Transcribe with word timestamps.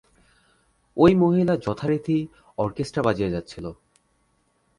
ঐ 0.97 1.15
মহিলা 1.15 1.53
যথারীতি 1.57 2.17
অর্কেস্ট্রা 2.57 3.01
বাজিয়ে 3.03 3.29
যাচ্ছিল। 3.29 3.65